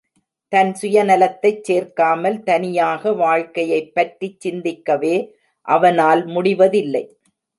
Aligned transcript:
தன் 0.51 0.71
சுயநலத்தைச் 0.73 1.63
சேர்க்காமல் 1.63 2.39
தனியாக 2.43 3.11
வாழ்க்கையைப் 3.13 3.93
பற்றிச் 3.93 4.39
சிந்திக்கவே 4.39 5.15
அவனால் 5.67 6.25
முடிவதில்லை. 6.25 7.03